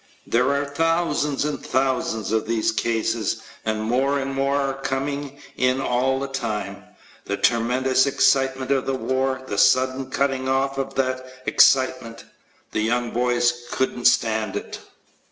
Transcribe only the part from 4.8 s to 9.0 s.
coming in all the time. The tremendous excitement of the